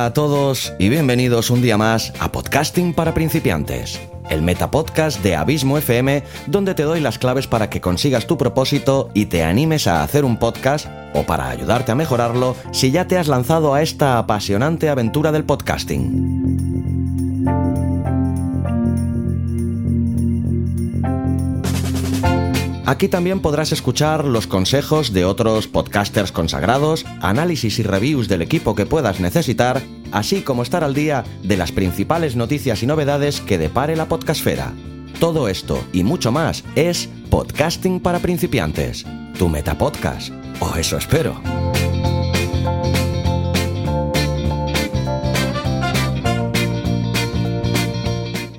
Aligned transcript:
Hola 0.00 0.06
a 0.06 0.14
todos 0.14 0.72
y 0.78 0.88
bienvenidos 0.88 1.50
un 1.50 1.60
día 1.60 1.76
más 1.76 2.14
a 2.20 2.32
Podcasting 2.32 2.94
para 2.94 3.12
principiantes, 3.12 4.00
el 4.30 4.40
metapodcast 4.40 5.22
de 5.22 5.36
Abismo 5.36 5.76
FM 5.76 6.22
donde 6.46 6.74
te 6.74 6.84
doy 6.84 7.00
las 7.00 7.18
claves 7.18 7.46
para 7.46 7.68
que 7.68 7.82
consigas 7.82 8.26
tu 8.26 8.38
propósito 8.38 9.10
y 9.12 9.26
te 9.26 9.44
animes 9.44 9.86
a 9.86 10.02
hacer 10.02 10.24
un 10.24 10.38
podcast 10.38 10.86
o 11.12 11.24
para 11.24 11.50
ayudarte 11.50 11.92
a 11.92 11.96
mejorarlo 11.96 12.56
si 12.72 12.90
ya 12.90 13.06
te 13.06 13.18
has 13.18 13.28
lanzado 13.28 13.74
a 13.74 13.82
esta 13.82 14.16
apasionante 14.16 14.88
aventura 14.88 15.32
del 15.32 15.44
podcasting. 15.44 16.39
Aquí 22.90 23.06
también 23.06 23.38
podrás 23.38 23.70
escuchar 23.70 24.24
los 24.24 24.48
consejos 24.48 25.12
de 25.12 25.24
otros 25.24 25.68
podcasters 25.68 26.32
consagrados, 26.32 27.06
análisis 27.20 27.78
y 27.78 27.84
reviews 27.84 28.26
del 28.26 28.42
equipo 28.42 28.74
que 28.74 28.84
puedas 28.84 29.20
necesitar, 29.20 29.80
así 30.10 30.42
como 30.42 30.64
estar 30.64 30.82
al 30.82 30.92
día 30.92 31.22
de 31.44 31.56
las 31.56 31.70
principales 31.70 32.34
noticias 32.34 32.82
y 32.82 32.88
novedades 32.88 33.40
que 33.42 33.58
depare 33.58 33.94
la 33.94 34.08
podcastfera. 34.08 34.72
Todo 35.20 35.46
esto 35.46 35.80
y 35.92 36.02
mucho 36.02 36.32
más 36.32 36.64
es 36.74 37.08
Podcasting 37.30 38.00
para 38.00 38.18
principiantes, 38.18 39.06
tu 39.38 39.48
metapodcast, 39.48 40.32
o 40.58 40.74
eso 40.74 40.96
espero. 40.96 41.40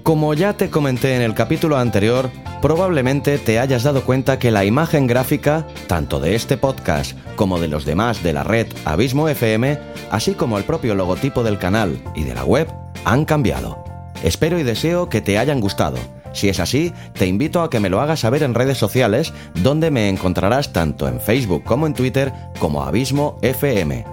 Como 0.03 0.33
ya 0.35 0.53
te 0.53 0.69
comenté 0.69 1.17
en 1.17 1.21
el 1.21 1.33
capítulo 1.33 1.77
anterior, 1.77 2.31
probablemente 2.61 3.37
te 3.37 3.59
hayas 3.59 3.83
dado 3.83 4.03
cuenta 4.03 4.39
que 4.39 4.51
la 4.51 4.63
imagen 4.63 5.07
gráfica, 5.07 5.65
tanto 5.87 6.19
de 6.19 6.35
este 6.35 6.57
podcast 6.57 7.17
como 7.35 7.59
de 7.59 7.67
los 7.67 7.85
demás 7.85 8.23
de 8.23 8.33
la 8.33 8.43
red 8.43 8.67
Abismo 8.85 9.27
FM, 9.27 9.79
así 10.11 10.33
como 10.33 10.57
el 10.57 10.63
propio 10.63 10.95
logotipo 10.95 11.43
del 11.43 11.57
canal 11.57 12.01
y 12.15 12.23
de 12.23 12.35
la 12.35 12.45
web, 12.45 12.67
han 13.03 13.25
cambiado. 13.25 13.83
Espero 14.23 14.59
y 14.59 14.63
deseo 14.63 15.09
que 15.09 15.21
te 15.21 15.37
hayan 15.37 15.59
gustado. 15.59 15.97
Si 16.33 16.47
es 16.47 16.59
así, 16.59 16.93
te 17.13 17.25
invito 17.25 17.61
a 17.61 17.69
que 17.69 17.79
me 17.79 17.89
lo 17.89 17.99
hagas 17.99 18.21
saber 18.21 18.43
en 18.43 18.53
redes 18.53 18.77
sociales, 18.77 19.33
donde 19.55 19.91
me 19.91 20.07
encontrarás 20.07 20.71
tanto 20.71 21.07
en 21.07 21.19
Facebook 21.19 21.63
como 21.63 21.87
en 21.87 21.93
Twitter 21.93 22.31
como 22.59 22.83
Abismo 22.83 23.37
FM, 23.41 24.05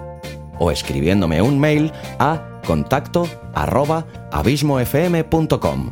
o 0.57 0.71
escribiéndome 0.71 1.41
un 1.41 1.59
mail 1.59 1.93
a 2.17 2.59
contacto 2.65 3.27
arroba 3.53 4.05
abismofm.com. 4.31 5.91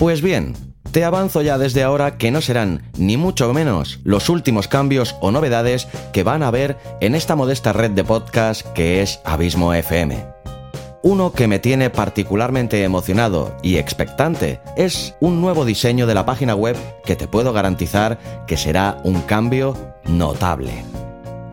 Pues 0.00 0.22
bien, 0.22 0.54
te 0.92 1.04
avanzo 1.04 1.42
ya 1.42 1.58
desde 1.58 1.82
ahora 1.82 2.16
que 2.16 2.30
no 2.30 2.40
serán 2.40 2.90
ni 2.96 3.18
mucho 3.18 3.52
menos 3.52 4.00
los 4.02 4.30
últimos 4.30 4.66
cambios 4.66 5.14
o 5.20 5.30
novedades 5.30 5.88
que 6.14 6.22
van 6.22 6.42
a 6.42 6.48
haber 6.48 6.78
en 7.02 7.14
esta 7.14 7.36
modesta 7.36 7.74
red 7.74 7.90
de 7.90 8.02
podcast 8.02 8.66
que 8.68 9.02
es 9.02 9.20
Abismo 9.26 9.74
FM. 9.74 10.24
Uno 11.02 11.32
que 11.32 11.46
me 11.46 11.58
tiene 11.58 11.90
particularmente 11.90 12.82
emocionado 12.82 13.54
y 13.62 13.76
expectante 13.76 14.62
es 14.74 15.16
un 15.20 15.42
nuevo 15.42 15.66
diseño 15.66 16.06
de 16.06 16.14
la 16.14 16.24
página 16.24 16.54
web 16.54 16.78
que 17.04 17.14
te 17.14 17.28
puedo 17.28 17.52
garantizar 17.52 18.46
que 18.46 18.56
será 18.56 19.02
un 19.04 19.20
cambio 19.20 19.76
notable. 20.06 20.82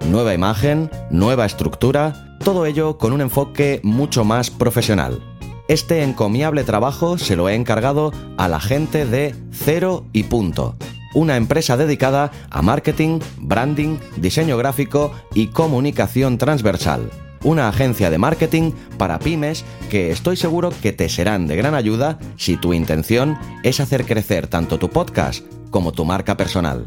Nueva 0.10 0.34
imagen, 0.34 0.90
nueva 1.10 1.46
estructura, 1.46 2.38
todo 2.42 2.66
ello 2.66 2.98
con 2.98 3.12
un 3.12 3.20
enfoque 3.20 3.82
mucho 3.84 4.24
más 4.24 4.50
profesional. 4.50 5.37
Este 5.68 6.02
encomiable 6.02 6.64
trabajo 6.64 7.18
se 7.18 7.36
lo 7.36 7.50
he 7.50 7.56
encargado 7.56 8.14
a 8.38 8.48
la 8.48 8.62
gente 8.62 9.06
de 9.06 9.36
Cero 9.52 10.06
y 10.14 10.24
Punto, 10.24 10.78
una 11.14 11.36
empresa 11.36 11.76
dedicada 11.76 12.32
a 12.50 12.62
marketing, 12.62 13.20
branding, 13.38 13.98
diseño 14.16 14.56
gráfico 14.58 15.12
y 15.34 15.48
comunicación 15.48 16.38
transversal. 16.38 17.10
Una 17.44 17.68
agencia 17.68 18.10
de 18.10 18.18
marketing 18.18 18.72
para 18.98 19.20
pymes 19.20 19.66
que 19.90 20.10
estoy 20.10 20.38
seguro 20.38 20.72
que 20.82 20.94
te 20.94 21.10
serán 21.10 21.48
de 21.48 21.58
gran 21.58 21.76
ayuda 21.76 22.18
si 22.38 22.56
tu 22.56 22.74
intención 22.74 23.38
es 23.64 23.82
hacer 23.82 24.06
crecer 24.06 24.48
tanto 24.48 24.80
tu 24.80 24.90
podcast 24.90 25.46
como 25.70 25.92
tu 25.92 26.06
marca 26.06 26.38
personal 26.38 26.86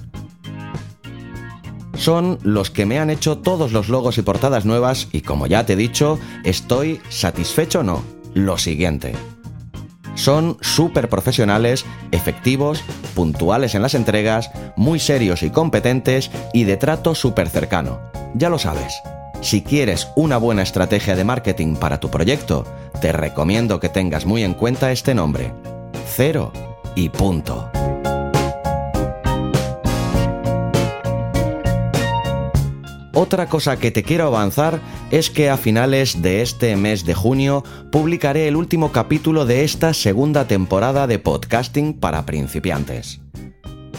son 2.01 2.39
los 2.43 2.71
que 2.71 2.87
me 2.87 2.99
han 2.99 3.11
hecho 3.11 3.37
todos 3.37 3.73
los 3.73 3.91
logos 3.91 4.17
y 4.17 4.23
portadas 4.23 4.65
nuevas 4.65 5.09
y 5.13 5.21
como 5.21 5.47
ya 5.47 5.67
te 5.67 5.75
he 5.75 5.77
dicho, 5.77 6.19
estoy 6.45 6.99
satisfecho 7.11 7.81
o 7.81 7.83
no. 7.83 8.20
Lo 8.35 8.59
siguiente. 8.59 9.15
Son 10.15 10.59
súper 10.61 11.09
profesionales, 11.09 11.87
efectivos, 12.11 12.83
puntuales 13.15 13.75
en 13.75 13.83
las 13.83 13.95
entregas, 13.95 14.51
muy 14.77 14.99
serios 14.99 15.43
y 15.43 15.51
competentes 15.51 16.31
y 16.53 16.65
de 16.65 16.77
trato 16.77 17.15
súper 17.15 17.49
cercano. 17.49 18.01
Ya 18.35 18.51
lo 18.51 18.59
sabes. 18.59 19.01
Si 19.41 19.63
quieres 19.63 20.09
una 20.17 20.37
buena 20.37 20.63
estrategia 20.63 21.17
de 21.17 21.25
marketing 21.25 21.75
para 21.75 21.99
tu 21.99 22.11
proyecto, 22.11 22.67
te 23.01 23.13
recomiendo 23.13 23.81
que 23.81 23.89
tengas 23.89 24.27
muy 24.27 24.43
en 24.43 24.55
cuenta 24.55 24.93
este 24.93 25.15
nombre. 25.15 25.55
Cero 26.07 26.53
y 26.95 27.09
punto. 27.09 27.71
Otra 33.21 33.51
cosa 33.51 33.79
que 33.79 33.91
te 33.91 34.03
quiero 34.03 34.29
avanzar 34.29 34.81
es 35.11 35.29
que 35.29 35.51
a 35.51 35.59
finales 35.59 36.23
de 36.23 36.41
este 36.41 36.75
mes 36.75 37.05
de 37.05 37.13
junio 37.13 37.63
publicaré 37.93 38.49
el 38.49 38.57
último 38.57 38.93
capítulo 38.93 39.45
de 39.45 39.63
esta 39.63 39.93
segunda 39.93 40.47
temporada 40.47 41.07
de 41.07 41.19
podcasting 41.19 41.93
para 42.01 42.25
principiantes. 42.25 43.21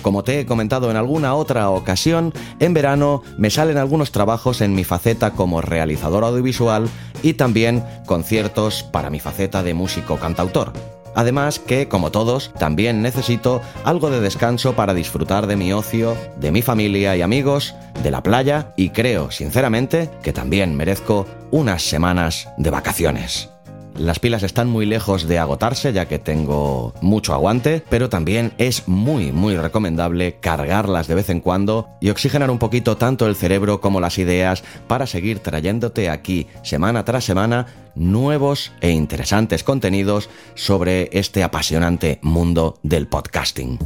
Como 0.02 0.24
te 0.24 0.40
he 0.40 0.48
comentado 0.48 0.90
en 0.90 0.98
alguna 0.98 1.36
otra 1.36 1.70
ocasión, 1.70 2.34
en 2.60 2.74
verano 2.74 3.22
me 3.38 3.52
salen 3.52 3.78
algunos 3.78 4.12
trabajos 4.12 4.60
en 4.60 4.74
mi 4.74 4.84
faceta 4.84 5.34
como 5.34 5.62
realizador 5.62 6.24
audiovisual 6.24 6.90
y 7.22 7.34
también 7.34 7.84
conciertos 8.08 8.82
para 8.82 9.12
mi 9.12 9.20
faceta 9.20 9.62
de 9.62 9.76
músico 9.76 10.18
cantautor. 10.18 10.74
Además 11.16 11.60
que, 11.60 11.88
como 11.88 12.12
todos, 12.12 12.52
también 12.58 13.02
necesito 13.02 13.62
algo 13.84 14.10
de 14.10 14.22
descanso 14.22 14.74
para 14.74 14.94
disfrutar 14.94 15.48
de 15.48 15.56
mi 15.56 15.74
ocio, 15.74 16.16
de 16.38 16.52
mi 16.52 16.62
familia 16.62 17.16
y 17.16 17.22
amigos, 17.22 17.76
de 18.04 18.12
la 18.12 18.24
playa 18.24 18.74
y 18.76 18.90
creo, 18.90 19.32
sinceramente, 19.32 20.10
que 20.24 20.34
también 20.34 20.76
merezco 20.76 21.28
unas 21.52 21.84
semanas 21.84 22.50
de 22.58 22.70
vacaciones. 22.70 23.50
Las 23.98 24.20
pilas 24.20 24.44
están 24.44 24.70
muy 24.70 24.86
lejos 24.86 25.28
de 25.28 25.38
agotarse 25.38 25.94
ya 25.94 26.08
que 26.08 26.18
tengo 26.18 26.94
mucho 27.02 27.34
aguante, 27.34 27.84
pero 27.90 28.10
también 28.10 28.54
es 28.58 28.88
muy 28.88 29.32
muy 29.32 29.58
recomendable 29.58 30.38
cargarlas 30.40 31.08
de 31.08 31.16
vez 31.16 31.30
en 31.30 31.42
cuando 31.42 31.90
y 32.00 32.10
oxigenar 32.10 32.50
un 32.50 32.60
poquito 32.60 32.98
tanto 32.98 33.28
el 33.28 33.36
cerebro 33.36 33.82
como 33.82 34.00
las 34.00 34.18
ideas 34.18 34.64
para 34.88 35.08
seguir 35.08 35.40
trayéndote 35.40 36.10
aquí 36.10 36.48
semana 36.64 37.06
tras 37.06 37.26
semana 37.26 37.68
nuevos 37.96 38.72
e 38.82 38.92
interesantes 38.92 39.64
contenidos 39.64 40.30
sobre 40.56 41.10
este 41.12 41.44
apasionante 41.44 42.20
mundo 42.22 42.80
del 42.84 43.08
podcasting. 43.08 43.78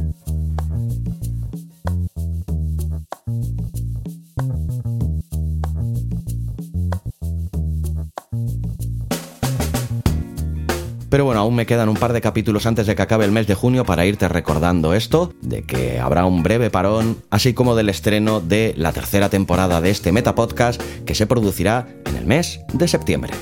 Pero 11.16 11.24
bueno, 11.24 11.40
aún 11.40 11.54
me 11.54 11.64
quedan 11.64 11.88
un 11.88 11.96
par 11.96 12.12
de 12.12 12.20
capítulos 12.20 12.66
antes 12.66 12.86
de 12.86 12.94
que 12.94 13.00
acabe 13.00 13.24
el 13.24 13.32
mes 13.32 13.46
de 13.46 13.54
junio 13.54 13.86
para 13.86 14.04
irte 14.04 14.28
recordando 14.28 14.92
esto, 14.92 15.32
de 15.40 15.62
que 15.62 15.98
habrá 15.98 16.26
un 16.26 16.42
breve 16.42 16.68
parón, 16.68 17.16
así 17.30 17.54
como 17.54 17.74
del 17.74 17.88
estreno 17.88 18.42
de 18.42 18.74
la 18.76 18.92
tercera 18.92 19.30
temporada 19.30 19.80
de 19.80 19.88
este 19.88 20.12
Metapodcast 20.12 20.78
que 21.06 21.14
se 21.14 21.26
producirá 21.26 21.88
en 22.04 22.16
el 22.16 22.26
mes 22.26 22.60
de 22.74 22.86
septiembre. 22.86 23.32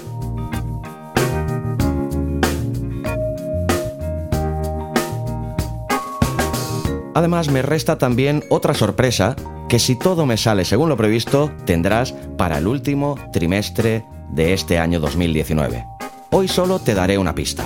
Además 7.16 7.50
me 7.50 7.62
resta 7.62 7.98
también 7.98 8.44
otra 8.50 8.74
sorpresa 8.74 9.34
que 9.68 9.80
si 9.80 9.98
todo 9.98 10.26
me 10.26 10.36
sale 10.36 10.64
según 10.64 10.90
lo 10.90 10.96
previsto, 10.96 11.50
tendrás 11.64 12.12
para 12.38 12.58
el 12.58 12.68
último 12.68 13.16
trimestre 13.32 14.04
de 14.30 14.52
este 14.52 14.78
año 14.78 15.00
2019. 15.00 15.93
Hoy 16.36 16.48
solo 16.48 16.80
te 16.80 16.94
daré 16.94 17.16
una 17.16 17.32
pista. 17.32 17.64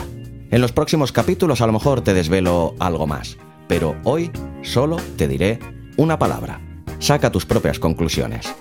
En 0.50 0.61
los 0.61 0.73
próximos 0.73 1.11
capítulos 1.11 1.62
a 1.62 1.67
lo 1.67 1.73
mejor 1.73 2.03
te 2.03 2.12
desvelo 2.12 2.75
algo 2.79 3.06
más, 3.06 3.38
pero 3.67 3.97
hoy 4.05 4.31
solo 4.61 4.99
te 5.17 5.26
diré 5.26 5.59
una 5.97 6.19
palabra. 6.19 6.61
Saca 6.99 7.32
tus 7.32 7.47
propias 7.47 7.79
conclusiones. 7.79 8.55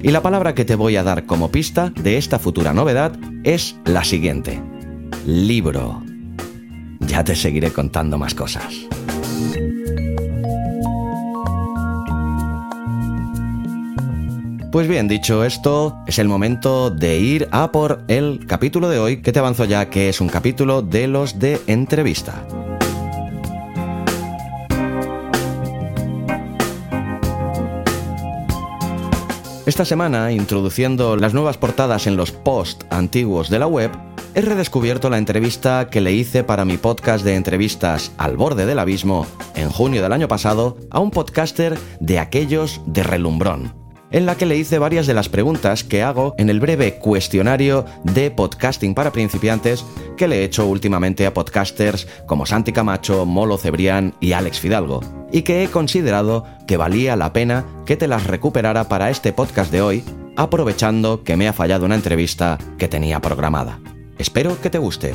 Y 0.00 0.10
la 0.10 0.22
palabra 0.22 0.54
que 0.54 0.64
te 0.64 0.74
voy 0.74 0.96
a 0.96 1.02
dar 1.02 1.26
como 1.26 1.50
pista 1.50 1.90
de 1.90 2.16
esta 2.16 2.38
futura 2.38 2.72
novedad 2.72 3.14
es 3.44 3.76
la 3.84 4.04
siguiente. 4.04 4.62
Libro. 5.26 6.02
Ya 7.00 7.24
te 7.24 7.36
seguiré 7.36 7.74
contando 7.74 8.16
más 8.16 8.34
cosas. 8.34 8.72
Pues 14.72 14.88
bien, 14.88 15.06
dicho 15.06 15.44
esto, 15.44 15.98
es 16.06 16.18
el 16.18 16.28
momento 16.28 16.88
de 16.88 17.18
ir 17.18 17.46
a 17.50 17.70
por 17.72 18.02
el 18.08 18.46
capítulo 18.46 18.88
de 18.88 18.98
hoy, 18.98 19.20
que 19.20 19.30
te 19.30 19.38
avanzo 19.38 19.66
ya 19.66 19.90
que 19.90 20.08
es 20.08 20.22
un 20.22 20.30
capítulo 20.30 20.80
de 20.80 21.08
los 21.08 21.38
de 21.38 21.60
entrevista. 21.66 22.46
Esta 29.66 29.84
semana, 29.84 30.32
introduciendo 30.32 31.18
las 31.18 31.34
nuevas 31.34 31.58
portadas 31.58 32.06
en 32.06 32.16
los 32.16 32.32
posts 32.32 32.86
antiguos 32.88 33.50
de 33.50 33.58
la 33.58 33.66
web, 33.66 33.90
he 34.34 34.40
redescubierto 34.40 35.10
la 35.10 35.18
entrevista 35.18 35.90
que 35.90 36.00
le 36.00 36.14
hice 36.14 36.44
para 36.44 36.64
mi 36.64 36.78
podcast 36.78 37.26
de 37.26 37.36
entrevistas 37.36 38.12
Al 38.16 38.38
borde 38.38 38.64
del 38.64 38.78
abismo 38.78 39.26
en 39.54 39.68
junio 39.68 40.02
del 40.02 40.14
año 40.14 40.28
pasado 40.28 40.78
a 40.90 40.98
un 40.98 41.10
podcaster 41.10 41.78
de 42.00 42.18
aquellos 42.18 42.80
de 42.86 43.02
relumbrón 43.02 43.81
en 44.12 44.26
la 44.26 44.36
que 44.36 44.46
le 44.46 44.56
hice 44.56 44.78
varias 44.78 45.06
de 45.06 45.14
las 45.14 45.28
preguntas 45.28 45.82
que 45.84 46.02
hago 46.02 46.34
en 46.38 46.50
el 46.50 46.60
breve 46.60 46.94
cuestionario 46.94 47.84
de 48.04 48.30
podcasting 48.30 48.94
para 48.94 49.12
principiantes 49.12 49.84
que 50.16 50.28
le 50.28 50.40
he 50.40 50.44
hecho 50.44 50.66
últimamente 50.66 51.26
a 51.26 51.34
podcasters 51.34 52.06
como 52.26 52.46
Santi 52.46 52.72
Camacho, 52.72 53.26
Molo 53.26 53.58
Cebrián 53.58 54.14
y 54.20 54.32
Alex 54.32 54.60
Fidalgo, 54.60 55.00
y 55.32 55.42
que 55.42 55.64
he 55.64 55.68
considerado 55.68 56.44
que 56.66 56.76
valía 56.76 57.16
la 57.16 57.32
pena 57.32 57.64
que 57.86 57.96
te 57.96 58.06
las 58.06 58.26
recuperara 58.26 58.88
para 58.88 59.10
este 59.10 59.32
podcast 59.32 59.72
de 59.72 59.82
hoy, 59.82 60.04
aprovechando 60.36 61.24
que 61.24 61.36
me 61.36 61.48
ha 61.48 61.52
fallado 61.52 61.86
una 61.86 61.94
entrevista 61.94 62.58
que 62.78 62.88
tenía 62.88 63.20
programada. 63.20 63.80
Espero 64.18 64.60
que 64.60 64.70
te 64.70 64.78
guste. 64.78 65.14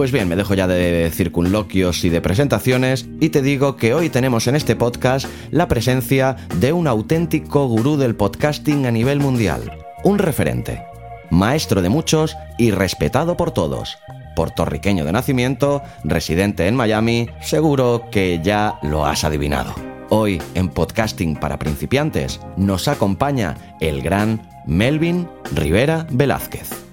Pues 0.00 0.12
bien, 0.12 0.28
me 0.28 0.36
dejo 0.36 0.54
ya 0.54 0.66
de 0.66 1.10
circunloquios 1.12 2.06
y 2.06 2.08
de 2.08 2.22
presentaciones 2.22 3.06
y 3.20 3.28
te 3.28 3.42
digo 3.42 3.76
que 3.76 3.92
hoy 3.92 4.08
tenemos 4.08 4.46
en 4.46 4.56
este 4.56 4.74
podcast 4.74 5.26
la 5.50 5.68
presencia 5.68 6.36
de 6.56 6.72
un 6.72 6.86
auténtico 6.86 7.66
gurú 7.66 7.98
del 7.98 8.16
podcasting 8.16 8.86
a 8.86 8.90
nivel 8.90 9.20
mundial, 9.20 9.70
un 10.02 10.18
referente, 10.18 10.82
maestro 11.28 11.82
de 11.82 11.90
muchos 11.90 12.34
y 12.56 12.70
respetado 12.70 13.36
por 13.36 13.50
todos. 13.50 13.98
Puertorriqueño 14.36 15.04
de 15.04 15.12
nacimiento, 15.12 15.82
residente 16.02 16.66
en 16.66 16.76
Miami, 16.76 17.28
seguro 17.42 18.08
que 18.10 18.40
ya 18.42 18.78
lo 18.82 19.04
has 19.04 19.24
adivinado. 19.24 19.74
Hoy 20.08 20.40
en 20.54 20.70
Podcasting 20.70 21.36
para 21.36 21.58
principiantes 21.58 22.40
nos 22.56 22.88
acompaña 22.88 23.76
el 23.82 24.00
gran 24.00 24.48
Melvin 24.64 25.28
Rivera 25.54 26.06
Velázquez. 26.10 26.89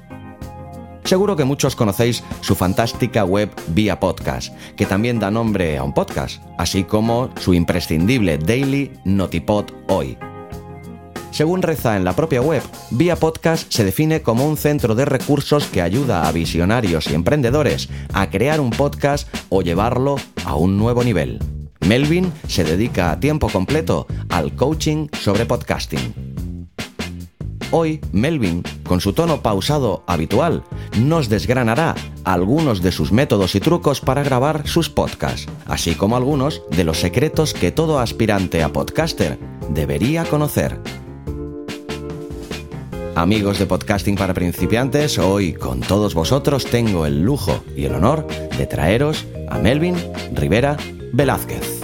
Seguro 1.08 1.38
que 1.38 1.46
muchos 1.46 1.78
conocéis 1.78 2.22
su 2.42 2.54
fantástica 2.54 3.24
web 3.24 3.50
Vía 3.70 3.98
Podcast, 3.98 4.54
que 4.76 4.86
también 4.86 5.20
da 5.20 5.32
nombre 5.32 5.78
a 5.78 5.84
un 5.84 5.94
podcast, 5.94 6.44
así 6.58 6.84
como 6.84 7.30
su 7.40 7.54
imprescindible 7.54 8.38
Daily 8.38 8.92
Notipod 9.06 9.68
Hoy. 9.88 10.18
Según 11.32 11.62
reza 11.62 11.96
en 11.96 12.04
la 12.04 12.12
propia 12.12 12.42
web, 12.42 12.62
Vía 12.92 13.16
Podcast 13.16 13.72
se 13.72 13.86
define 13.86 14.22
como 14.22 14.46
un 14.46 14.58
centro 14.58 14.96
de 14.96 15.06
recursos 15.06 15.68
que 15.68 15.82
ayuda 15.82 16.28
a 16.28 16.32
visionarios 16.34 17.08
y 17.08 17.14
emprendedores 17.14 17.88
a 18.12 18.30
crear 18.30 18.60
un 18.60 18.72
podcast 18.72 19.34
o 19.48 19.62
llevarlo 19.62 20.18
a 20.44 20.56
un 20.56 20.78
nuevo 20.78 21.06
nivel. 21.06 21.40
Melvin 21.88 22.34
se 22.50 22.66
dedica 22.66 23.12
a 23.12 23.20
tiempo 23.22 23.48
completo 23.48 24.08
al 24.28 24.54
coaching 24.58 25.08
sobre 25.14 25.46
podcasting. 25.46 26.27
Hoy, 27.70 28.00
Melvin, 28.14 28.64
con 28.84 29.02
su 29.02 29.12
tono 29.12 29.42
pausado 29.42 30.04
habitual, 30.08 30.64
nos 30.98 31.28
desgranará 31.28 31.96
algunos 32.24 32.82
de 32.82 32.94
sus 32.94 33.12
métodos 33.12 33.56
y 33.56 33.60
trucos 33.60 34.00
para 34.00 34.24
grabar 34.24 34.66
sus 34.68 34.90
podcasts, 34.90 35.48
así 35.66 35.94
como 35.96 36.16
algunos 36.16 36.62
de 36.72 36.86
los 36.86 36.98
secretos 36.98 37.54
que 37.54 37.72
todo 37.72 38.00
aspirante 38.00 38.64
a 38.64 38.72
podcaster 38.72 39.38
debería 39.70 40.24
conocer. 40.24 40.80
Amigos 43.16 43.60
de 43.60 43.66
Podcasting 43.66 44.16
para 44.16 44.34
principiantes, 44.34 45.18
hoy 45.18 45.54
con 45.54 45.82
todos 45.82 46.14
vosotros 46.14 46.66
tengo 46.66 47.06
el 47.06 47.24
lujo 47.24 47.64
y 47.76 47.86
el 47.86 47.96
honor 47.96 48.28
de 48.58 48.68
traeros 48.68 49.26
a 49.50 49.58
Melvin 49.58 49.96
Rivera 50.36 50.78
Velázquez. 51.14 51.77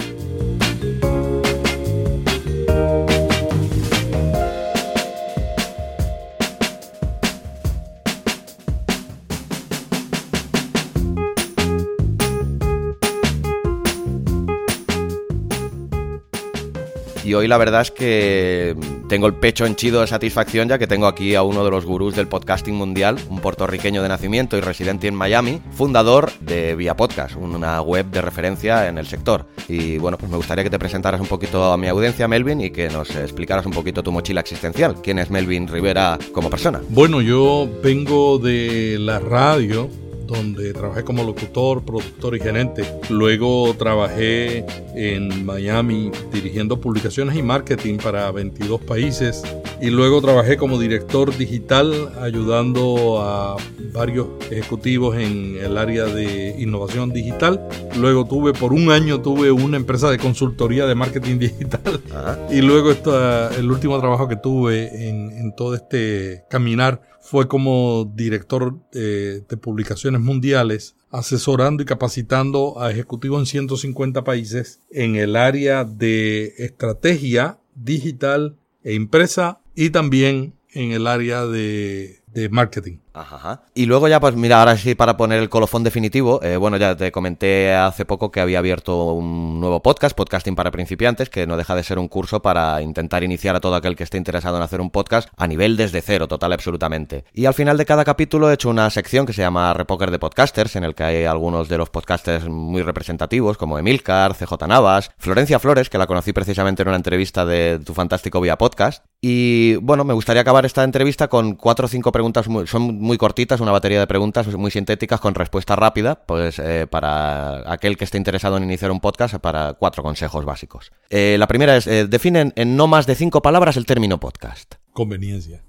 Hoy 17.32 17.48
la 17.48 17.56
verdad 17.56 17.80
es 17.80 17.90
que 17.90 18.76
tengo 19.08 19.26
el 19.26 19.34
pecho 19.34 19.64
henchido 19.64 20.02
de 20.02 20.06
satisfacción 20.06 20.68
ya 20.68 20.78
que 20.78 20.86
tengo 20.86 21.06
aquí 21.06 21.34
a 21.34 21.42
uno 21.42 21.64
de 21.64 21.70
los 21.70 21.86
gurús 21.86 22.14
del 22.14 22.28
podcasting 22.28 22.74
mundial, 22.74 23.16
un 23.30 23.40
puertorriqueño 23.40 24.02
de 24.02 24.08
nacimiento 24.08 24.58
y 24.58 24.60
residente 24.60 25.08
en 25.08 25.14
Miami, 25.14 25.62
fundador 25.72 26.30
de 26.40 26.74
Vía 26.74 26.96
Podcast, 26.96 27.36
una 27.36 27.80
web 27.80 28.06
de 28.10 28.20
referencia 28.20 28.88
en 28.88 28.98
el 28.98 29.06
sector. 29.06 29.46
Y 29.68 29.96
bueno, 29.96 30.18
pues 30.18 30.30
me 30.30 30.36
gustaría 30.36 30.64
que 30.64 30.70
te 30.70 30.78
presentaras 30.78 31.20
un 31.20 31.26
poquito 31.26 31.72
a 31.72 31.76
mi 31.78 31.88
audiencia, 31.88 32.28
Melvin, 32.28 32.60
y 32.60 32.70
que 32.70 32.88
nos 32.88 33.14
explicaras 33.16 33.64
un 33.64 33.72
poquito 33.72 34.02
tu 34.02 34.12
mochila 34.12 34.40
existencial. 34.40 34.96
¿Quién 35.02 35.18
es 35.18 35.30
Melvin 35.30 35.68
Rivera 35.68 36.18
como 36.32 36.50
persona? 36.50 36.82
Bueno, 36.90 37.22
yo 37.22 37.68
vengo 37.82 38.38
de 38.38 38.98
la 39.00 39.18
radio 39.20 39.88
donde 40.34 40.72
trabajé 40.72 41.04
como 41.04 41.22
locutor, 41.24 41.84
productor 41.84 42.36
y 42.36 42.40
gerente. 42.40 42.84
Luego 43.10 43.74
trabajé 43.78 44.64
en 44.94 45.44
Miami 45.44 46.10
dirigiendo 46.32 46.80
publicaciones 46.80 47.36
y 47.36 47.42
marketing 47.42 47.98
para 47.98 48.30
22 48.30 48.80
países. 48.82 49.42
Y 49.80 49.90
luego 49.90 50.20
trabajé 50.20 50.56
como 50.56 50.78
director 50.78 51.36
digital 51.36 52.12
ayudando 52.20 53.20
a 53.20 53.56
varios 53.92 54.28
ejecutivos 54.50 55.16
en 55.16 55.56
el 55.62 55.76
área 55.76 56.04
de 56.04 56.54
innovación 56.58 57.12
digital. 57.12 57.68
Luego 57.98 58.24
tuve, 58.24 58.52
por 58.52 58.72
un 58.72 58.90
año 58.90 59.20
tuve 59.20 59.50
una 59.50 59.76
empresa 59.76 60.10
de 60.10 60.18
consultoría 60.18 60.86
de 60.86 60.94
marketing 60.94 61.38
digital. 61.38 62.00
Ah. 62.12 62.36
Y 62.50 62.60
luego 62.60 62.90
el 62.90 63.70
último 63.70 63.98
trabajo 63.98 64.28
que 64.28 64.36
tuve 64.36 65.08
en, 65.08 65.30
en 65.32 65.54
todo 65.54 65.74
este 65.74 66.44
caminar 66.48 67.00
fue 67.24 67.48
como 67.48 68.12
director 68.14 68.78
de 68.92 69.56
publicaciones 69.60 70.20
mundiales, 70.20 70.94
asesorando 71.10 71.82
y 71.82 71.86
capacitando 71.86 72.80
a 72.80 72.90
ejecutivos 72.90 73.40
en 73.40 73.46
150 73.46 74.24
países 74.24 74.82
en 74.90 75.16
el 75.16 75.34
área 75.34 75.84
de 75.84 76.52
estrategia 76.58 77.58
digital 77.74 78.58
e 78.82 78.92
impresa 78.92 79.62
y 79.74 79.88
también 79.88 80.54
en 80.74 80.92
el 80.92 81.06
área 81.06 81.46
de, 81.46 82.23
de 82.34 82.48
marketing. 82.48 82.98
Ajá. 83.14 83.62
Y 83.74 83.86
luego 83.86 84.08
ya, 84.08 84.18
pues 84.18 84.34
mira, 84.34 84.58
ahora 84.58 84.76
sí 84.76 84.96
para 84.96 85.16
poner 85.16 85.38
el 85.38 85.48
colofón 85.48 85.84
definitivo, 85.84 86.42
eh, 86.42 86.56
bueno, 86.56 86.76
ya 86.76 86.96
te 86.96 87.12
comenté 87.12 87.72
hace 87.72 88.04
poco 88.04 88.32
que 88.32 88.40
había 88.40 88.58
abierto 88.58 89.12
un 89.12 89.60
nuevo 89.60 89.80
podcast, 89.82 90.16
Podcasting 90.16 90.56
para 90.56 90.72
principiantes, 90.72 91.30
que 91.30 91.46
no 91.46 91.56
deja 91.56 91.76
de 91.76 91.84
ser 91.84 92.00
un 92.00 92.08
curso 92.08 92.42
para 92.42 92.82
intentar 92.82 93.22
iniciar 93.22 93.54
a 93.54 93.60
todo 93.60 93.76
aquel 93.76 93.94
que 93.94 94.02
esté 94.02 94.18
interesado 94.18 94.56
en 94.56 94.64
hacer 94.64 94.80
un 94.80 94.90
podcast 94.90 95.28
a 95.36 95.46
nivel 95.46 95.76
desde 95.76 96.02
cero, 96.02 96.26
total 96.26 96.52
absolutamente. 96.52 97.24
Y 97.32 97.46
al 97.46 97.54
final 97.54 97.78
de 97.78 97.86
cada 97.86 98.04
capítulo 98.04 98.50
he 98.50 98.54
hecho 98.54 98.68
una 98.68 98.90
sección 98.90 99.26
que 99.26 99.32
se 99.32 99.42
llama 99.42 99.72
Repoker 99.74 100.10
de 100.10 100.18
Podcasters, 100.18 100.74
en 100.74 100.82
el 100.82 100.96
que 100.96 101.04
hay 101.04 101.24
algunos 101.24 101.68
de 101.68 101.78
los 101.78 101.90
podcasters 101.90 102.48
muy 102.48 102.82
representativos, 102.82 103.56
como 103.56 103.78
Emilcar, 103.78 104.34
CJ 104.34 104.66
Navas, 104.66 105.12
Florencia 105.18 105.60
Flores, 105.60 105.88
que 105.88 105.98
la 105.98 106.08
conocí 106.08 106.32
precisamente 106.32 106.82
en 106.82 106.88
una 106.88 106.96
entrevista 106.96 107.46
de 107.46 107.78
tu 107.78 107.94
fantástico 107.94 108.40
Vía 108.40 108.58
Podcast. 108.58 109.04
Y 109.20 109.76
bueno, 109.76 110.04
me 110.04 110.12
gustaría 110.12 110.42
acabar 110.42 110.66
esta 110.66 110.84
entrevista 110.84 111.28
con 111.28 111.54
cuatro 111.54 111.86
o 111.86 111.88
cinco 111.88 112.12
preguntas, 112.12 112.23
muy, 112.46 112.66
son 112.66 112.82
muy 112.82 113.18
cortitas, 113.18 113.60
una 113.60 113.72
batería 113.72 114.00
de 114.00 114.06
preguntas 114.06 114.46
muy 114.56 114.70
sintéticas 114.70 115.20
con 115.20 115.34
respuesta 115.34 115.76
rápida, 115.76 116.24
pues 116.26 116.58
eh, 116.58 116.86
para 116.88 117.70
aquel 117.72 117.96
que 117.96 118.04
esté 118.04 118.18
interesado 118.18 118.56
en 118.56 118.64
iniciar 118.64 118.90
un 118.90 119.00
podcast, 119.00 119.36
para 119.36 119.74
cuatro 119.74 120.02
consejos 120.02 120.44
básicos. 120.44 120.92
Eh, 121.10 121.36
la 121.38 121.46
primera 121.46 121.76
es, 121.76 121.86
eh, 121.86 122.06
definen 122.06 122.52
en 122.56 122.76
no 122.76 122.86
más 122.86 123.06
de 123.06 123.14
cinco 123.14 123.42
palabras 123.42 123.76
el 123.76 123.86
término 123.86 124.18
podcast. 124.20 124.74
Conveniencia. 124.92 125.62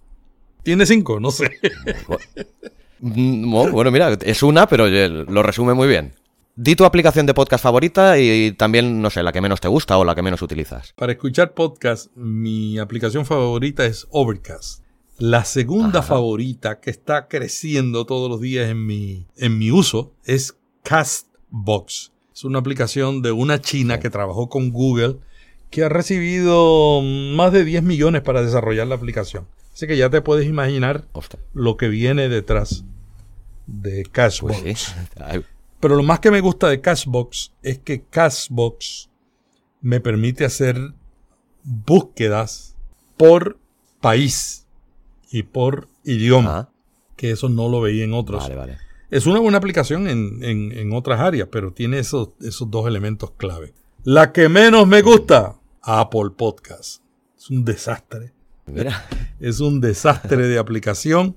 ¿Tiene 0.64 0.86
cinco? 0.86 1.20
No 1.20 1.32
sé. 1.32 1.50
Mm, 3.00 3.52
bueno, 3.52 3.92
mira, 3.92 4.18
es 4.22 4.42
una, 4.42 4.68
pero 4.68 4.88
lo 4.88 5.44
resume 5.44 5.74
muy 5.74 5.88
bien. 5.88 6.14
Di 6.56 6.78
tu 6.78 6.86
aplicación 6.86 7.26
de 7.26 7.34
podcast 7.34 7.62
favorita 7.62 8.18
y 8.18 8.54
también, 8.54 9.02
no 9.02 9.10
sé, 9.10 9.22
la 9.22 9.34
que 9.34 9.42
menos 9.42 9.60
te 9.60 9.68
gusta 9.68 9.98
o 9.98 10.06
la 10.06 10.16
que 10.16 10.22
menos 10.22 10.42
utilizas. 10.42 10.94
Para 10.94 11.12
escuchar 11.12 11.54
podcast, 11.54 12.16
mi 12.16 12.80
aplicación 12.80 13.26
favorita 13.26 13.86
es 13.86 14.08
Overcast. 14.12 14.85
La 15.18 15.46
segunda 15.46 16.02
favorita 16.02 16.82
que 16.82 16.90
está 16.90 17.30
creciendo 17.30 18.06
todos 18.06 18.30
los 18.30 18.42
días 18.42 18.70
en 18.70 18.86
mi, 18.86 19.28
en 19.38 19.58
mi 19.58 19.72
uso 19.72 20.14
es 20.26 20.58
Castbox. 20.84 22.12
Es 22.34 22.44
una 22.44 22.60
aplicación 22.60 23.22
de 23.22 23.32
una 23.32 23.62
china 23.62 24.02
que 24.02 24.10
trabajó 24.10 24.50
con 24.50 24.72
Google 24.72 25.20
que 25.70 25.86
ha 25.86 25.90
recibido 25.90 27.02
más 27.02 27.54
de 27.54 27.64
10 27.64 27.84
millones 27.84 28.24
para 28.24 28.42
desarrollar 28.42 28.88
la 28.88 28.96
aplicación. 28.96 29.48
Así 29.74 29.88
que 29.88 29.96
ya 29.96 30.10
te 30.10 30.22
puedes 30.22 30.48
imaginar 30.48 31.06
lo 31.54 31.78
que 31.78 31.88
viene 31.88 32.28
detrás 32.28 32.84
de 33.68 34.04
Cashbox. 34.04 34.62
Pues 34.62 34.80
sí. 34.80 34.94
Pero 35.80 35.96
lo 35.96 36.04
más 36.04 36.20
que 36.20 36.32
me 36.32 36.42
gusta 36.42 36.68
de 36.68 36.82
Cashbox 36.82 37.54
es 37.62 37.80
que 37.80 38.04
Cashbox 38.04 39.10
me 39.80 40.02
permite 40.02 40.44
hacer 40.44 40.94
búsquedas 41.64 42.76
por 43.16 43.58
país 44.02 44.65
y 45.32 45.44
por 45.44 45.88
idioma, 46.04 46.58
ah, 46.58 46.70
que 47.16 47.32
eso 47.32 47.50
no 47.50 47.70
lo 47.70 47.82
veía 47.82 48.04
en 48.04 48.14
otros. 48.14 48.44
vale, 48.44 48.56
vale. 48.56 48.78
Es 49.12 49.26
una 49.28 49.40
buena 49.40 49.58
aplicación 49.60 50.08
en, 50.08 50.44
en- 50.44 50.72
en 50.72 50.92
otras 50.94 51.20
áreas, 51.22 51.48
pero 51.52 51.72
tiene 51.72 52.00
esos, 52.00 52.30
esos 52.42 52.70
dos 52.72 52.88
elementos 52.88 53.32
clave. 53.38 53.74
La 54.04 54.32
que 54.32 54.50
menos 54.50 54.88
me 54.88 55.02
gusta, 55.02 55.56
Apple 55.82 56.32
Podcast. 56.36 57.02
Es 57.38 57.50
un 57.50 57.64
desastre. 57.64 58.34
Mira, 58.66 59.06
Es 59.40 59.60
un 59.60 59.80
desastre 59.80 60.48
de 60.48 60.58
aplicación. 60.58 61.36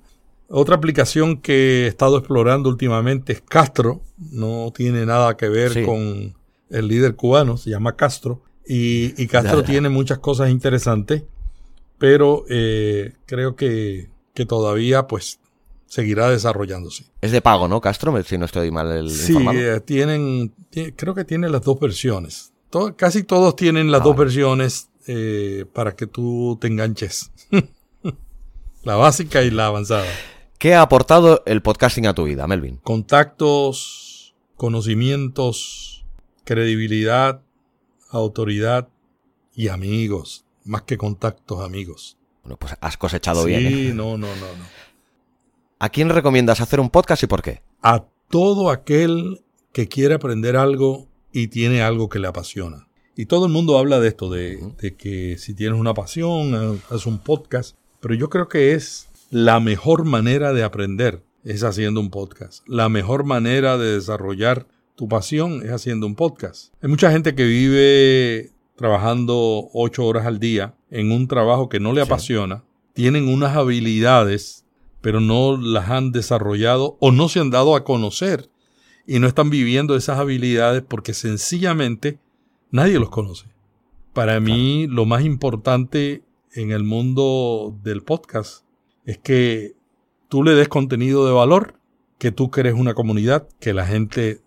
Otra 0.49 0.77
aplicación 0.77 1.37
que 1.43 1.85
he 1.85 1.87
estado 1.89 2.17
explorando 2.19 2.71
últimamente 2.71 3.35
es 3.35 3.43
Castro. 3.43 4.01
No 4.17 4.73
tiene 4.75 5.05
nada 5.05 5.37
que 5.37 5.49
ver 5.51 5.73
Sí. 5.75 5.83
con 5.85 6.35
el 6.71 6.89
líder 6.89 7.17
cubano, 7.17 7.59
se 7.59 7.69
llama 7.71 7.97
Castro. 7.97 8.43
Y, 8.67 9.13
y 9.23 9.27
Castro 9.27 9.63
tiene 9.65 9.89
muchas 9.91 10.19
cosas 10.19 10.51
interesantes, 10.51 11.25
pero 11.99 12.45
eh, 12.49 13.13
creo 13.27 13.57
que, 13.57 14.09
que 14.35 14.47
todavía 14.47 15.07
pues 15.07 15.41
seguirá 15.87 16.31
desarrollándose. 16.31 17.07
es 17.21 17.33
de 17.33 17.41
pago, 17.41 17.67
¿no, 17.69 17.81
Castro? 17.81 18.23
Si 18.23 18.39
no 18.39 18.45
estoy 18.45 18.71
mal 18.71 18.91
el 18.93 19.11
Sí, 19.11 19.37
eh, 19.55 19.81
tienen, 19.85 20.53
ti- 20.71 20.93
creo 20.93 21.15
que 21.15 21.25
tiene 21.25 21.49
las 21.49 21.63
dos 21.63 21.79
versiones. 21.81 22.53
To- 22.71 22.95
casi 22.97 23.23
todos 23.23 23.57
tienen 23.57 23.91
las 23.91 24.03
Ah, 24.03 24.05
dos 24.05 24.15
vale. 24.17 24.25
versiones 24.27 24.91
eh, 25.07 25.65
para 25.73 25.97
que 25.97 26.07
tú 26.07 26.59
te 26.61 26.67
enganches. 26.67 27.31
la 28.83 28.97
básica 28.97 29.43
y 29.43 29.51
la 29.51 29.67
avanzada. 29.67 30.07
¿Qué 30.59 30.75
ha 30.75 30.83
aportado 30.83 31.43
el 31.47 31.63
podcasting 31.63 32.07
a 32.07 32.15
tu 32.15 32.25
vida, 32.25 32.47
Melvin? 32.47 32.77
Contactos, 32.83 34.35
conocimientos, 34.57 36.05
credibilidad, 36.45 37.41
autoridad 38.11 38.89
y 39.55 39.69
amigos. 39.69 40.45
Más 40.69 40.83
que 40.83 40.99
contactos, 40.99 41.65
amigos. 41.65 42.19
Bueno, 42.43 42.59
pues 42.59 42.75
has 42.81 42.97
cosechado 42.99 43.45
sí, 43.45 43.49
bien. 43.49 43.67
¿eh? 43.67 43.93
no, 43.95 44.19
no, 44.19 44.27
no, 44.27 44.47
no. 44.59 44.65
¿A 45.79 45.89
quién 45.89 46.11
recomiendas 46.11 46.61
hacer 46.61 46.79
un 46.79 46.91
podcast 46.91 47.23
y 47.23 47.27
por 47.27 47.41
qué? 47.43 47.63
a 47.83 48.05
todo 48.29 48.71
aquel 48.71 49.41
que 49.73 49.89
quiere 49.89 50.15
aprender 50.15 50.57
algo 50.57 51.09
y 51.33 51.49
tiene 51.49 51.83
algo 51.83 52.09
que 52.09 52.19
le 52.19 52.29
apasiona. 52.29 52.89
Y 53.17 53.27
todo 53.27 53.47
el 53.47 53.53
mundo 53.53 53.79
habla 53.79 53.99
de 53.99 54.09
esto, 54.09 54.31
de, 54.31 54.59
de 54.79 54.95
que 54.95 55.39
si 55.39 55.55
tienes 55.55 55.81
una 55.81 55.95
pasión, 55.95 56.81
haz 56.91 57.07
un 57.07 57.19
podcast. 57.19 57.77
Pero 58.01 58.15
yo 58.15 58.29
creo 58.29 58.49
que 58.49 58.75
es 58.75 59.09
la 59.31 59.61
mejor 59.61 60.05
manera 60.05 60.53
de 60.53 60.63
aprender, 60.63 61.25
es 61.45 61.65
haciendo 61.65 62.01
un 62.01 62.11
podcast. 62.11 62.63
La 62.69 62.89
mejor 62.89 63.25
manera 63.25 63.79
de 63.79 63.95
desarrollar 63.95 64.67
tu 64.95 65.09
pasión 65.09 65.63
es 65.65 65.71
haciendo 65.71 66.07
un 66.07 66.15
podcast. 66.15 66.75
Hay 66.83 66.89
mucha 66.89 67.11
gente 67.11 67.35
que 67.35 67.45
vive 67.45 68.53
trabajando 68.79 69.69
ocho 69.75 70.07
horas 70.07 70.25
al 70.25 70.39
día 70.39 70.75
en 70.91 71.11
un 71.13 71.27
trabajo 71.29 71.69
que 71.69 71.81
no 71.81 71.93
le 71.93 72.01
Sí. 72.03 72.07
apasiona, 72.09 72.65
tienen 72.95 73.29
unas 73.29 73.57
habilidades 73.57 74.65
pero 75.01 75.21
no 75.21 75.57
las 75.57 75.91
han 75.91 76.11
desarrollado 76.11 76.97
o 77.01 77.13
no 77.13 77.29
se 77.29 77.39
han 77.39 77.51
dado 77.51 77.77
a 77.77 77.85
conocer 77.85 78.51
y 79.07 79.21
no 79.21 79.29
están 79.29 79.49
viviendo 79.49 79.95
esas 79.95 80.19
habilidades 80.19 80.83
porque 80.87 81.15
sencillamente 81.15 82.19
nadie 82.73 82.99
los 82.99 83.09
conoce. 83.09 83.47
Para 84.13 84.41
mí 84.41 84.89
lo 84.89 85.07
más 85.07 85.23
importante 85.25 86.23
en 86.53 86.73
el 86.73 86.83
mundo 86.83 87.77
del 87.85 88.03
podcast 88.03 88.65
es 89.05 89.19
que 89.19 89.75
tú 90.29 90.43
le 90.43 90.55
des 90.57 90.69
contenido 90.69 91.27
de 91.27 91.33
valor, 91.33 91.75
que 92.19 92.33
tú 92.33 92.51
crees 92.51 92.75
una 92.75 92.95
comunidad, 92.95 93.49
que 93.61 93.73
la 93.75 93.87
gente 93.87 94.41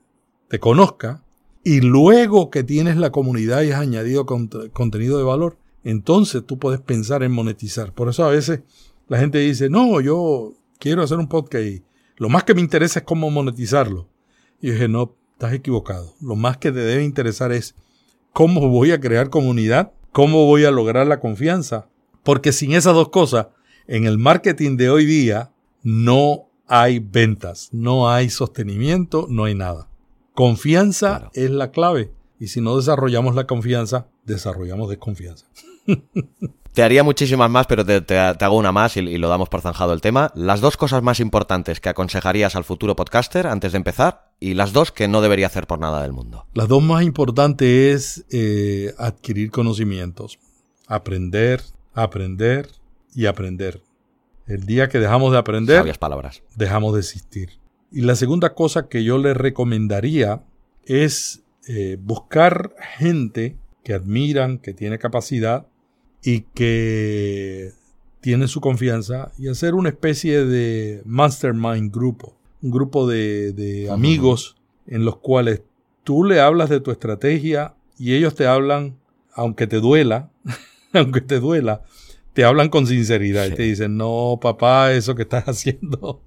te 0.50 0.60
conozca 0.60 1.24
y 1.64 1.82
luego 1.82 2.50
que 2.50 2.64
tienes 2.64 2.98
la 2.98 3.12
comunidad 3.12 3.62
y 3.62 3.72
has 3.72 3.80
añadido 3.82 4.26
cont- 4.26 4.72
contenido 4.72 5.18
de 5.18 5.24
valor, 5.24 5.58
entonces 5.84 6.44
tú 6.46 6.58
puedes 6.60 6.80
pensar 6.80 7.24
en 7.24 7.32
monetizar. 7.32 7.94
Por 7.94 8.10
eso 8.10 8.24
a 8.24 8.30
veces 8.30 8.62
la 9.08 9.18
gente 9.20 9.40
dice, 9.40 9.70
no, 9.70 10.02
yo 10.02 10.54
quiero 10.80 11.04
hacer 11.04 11.18
un 11.18 11.28
podcast 11.28 11.66
y 11.66 11.84
lo 12.18 12.30
más 12.30 12.44
que 12.44 12.54
me 12.54 12.62
interesa 12.62 13.00
es 13.00 13.06
cómo 13.06 13.30
monetizarlo. 13.32 14.08
Y 14.62 14.68
yo 14.68 14.74
dije, 14.74 14.88
no, 14.88 15.16
estás 15.34 15.54
equivocado. 15.54 16.14
Lo 16.22 16.36
más 16.36 16.58
que 16.58 16.72
te 16.72 16.80
debe 16.80 17.04
interesar 17.04 17.52
es 17.52 17.76
cómo 18.32 18.70
voy 18.70 18.92
a 18.92 19.00
crear 19.00 19.30
comunidad, 19.30 19.92
cómo 20.12 20.46
voy 20.46 20.66
a 20.66 20.72
lograr 20.72 21.08
la 21.08 21.20
confianza. 21.20 21.88
Porque 22.24 22.52
sin 22.52 22.74
esas 22.74 22.94
dos 22.94 23.10
cosas, 23.10 23.48
en 23.88 24.06
el 24.06 24.20
marketing 24.20 24.78
de 24.78 24.90
hoy 24.92 25.06
día 25.06 25.52
no 25.84 26.48
hay 26.68 27.00
ventas, 27.00 27.70
no 27.72 28.10
hay 28.10 28.30
sostenimiento, 28.30 29.26
no 29.30 29.46
hay 29.46 29.56
nada. 29.56 29.90
Confianza 30.34 31.10
Claro. 31.18 31.32
es 31.34 31.50
la 31.52 31.72
clave. 31.72 32.12
Y 32.40 32.48
si 32.48 32.62
no 32.62 32.76
desarrollamos 32.78 33.36
la 33.36 33.46
confianza, 33.46 34.08
desarrollamos 34.26 34.90
desconfianza. 34.90 35.46
Te 36.74 36.84
haría 36.84 37.04
muchísimas 37.04 37.50
más, 37.52 37.68
pero 37.68 37.86
te, 37.86 38.00
te- 38.00 38.34
te 38.36 38.46
hago 38.46 38.56
una 38.56 38.72
más 38.72 38.96
y, 38.96 39.02
y 39.02 39.18
lo 39.18 39.28
damos 39.28 39.50
por 39.50 39.60
zanjado 39.60 39.92
el 39.92 40.00
tema. 40.00 40.32
Las 40.36 40.62
dos 40.62 40.78
cosas 40.78 41.04
más 41.04 41.20
importantes 41.20 41.82
que 41.82 41.90
aconsejarías 41.90 42.56
al 42.56 42.64
futuro 42.64 42.96
podcaster 42.96 43.46
antes 43.46 43.74
de 43.74 43.78
empezar 43.78 44.32
y 44.40 44.54
las 44.54 44.72
dos 44.72 44.94
que 44.94 45.10
no 45.10 45.20
debería 45.20 45.48
hacer 45.48 45.68
por 45.68 45.80
nada 45.80 46.02
del 46.02 46.14
mundo. 46.14 46.46
Las 46.54 46.70
dos 46.70 46.82
más 46.82 47.04
importantes 47.04 47.68
es 47.70 48.26
eh, 48.32 48.94
adquirir 48.98 49.52
conocimientos, 49.52 50.40
aprender, 50.88 51.62
aprender 51.94 52.70
y 53.14 53.26
aprender. 53.26 53.82
El 54.48 54.66
día 54.66 54.88
que 54.88 55.00
dejamos 55.00 55.34
de 55.34 55.40
aprender, 55.40 55.78
Sabias 55.80 55.98
palabras. 55.98 56.42
dejamos 56.56 56.94
de 56.94 57.00
existir. 57.02 57.50
Y 57.92 58.02
la 58.02 58.16
segunda 58.16 58.54
cosa 58.54 58.88
que 58.88 59.04
yo 59.04 59.18
le 59.18 59.34
recomendaría 59.34 60.44
es 60.86 61.44
eh, 61.68 61.98
buscar 62.02 62.74
gente 62.98 63.58
que 63.84 63.94
admiran, 63.94 64.60
que 64.60 64.74
tiene 64.74 64.98
capacidad 64.98 65.68
y 66.24 66.42
que 66.54 67.72
tiene 68.22 68.48
su 68.48 68.62
confianza 68.62 69.32
y 69.38 69.48
hacer 69.48 69.74
una 69.74 69.90
especie 69.90 70.46
de 70.46 71.02
mastermind 71.06 71.92
grupo, 71.92 72.38
un 72.62 72.72
grupo 72.72 73.08
de, 73.08 73.88
amigos 73.92 74.56
en 74.88 75.04
los 75.04 75.18
cuales 75.18 75.64
tú 76.04 76.24
le 76.24 76.40
hablas 76.40 76.70
de 76.70 76.80
tu 76.80 76.92
estrategia 76.92 77.76
y 77.98 78.14
ellos 78.14 78.36
te 78.36 78.46
hablan, 78.46 78.98
aunque 79.34 79.68
te 79.68 79.80
duela, 79.80 80.32
aunque 80.94 81.22
te 81.22 81.40
duela, 81.40 81.82
te 82.34 82.44
hablan 82.44 82.70
con 82.70 82.88
sinceridad 82.88 83.48
y 83.48 83.56
te 83.56 83.64
dicen, 83.64 83.98
no, 83.98 84.40
papá, 84.42 84.94
eso 84.94 85.16
que 85.16 85.24
estás 85.24 85.44
haciendo, 85.48 86.22